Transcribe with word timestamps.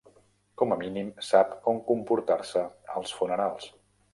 Com 0.61 0.71
a 0.75 0.77
mínim 0.83 1.11
sap 1.27 1.53
com 1.67 1.81
comportar-se 1.91 2.65
als 2.99 3.17
funerals. 3.21 3.71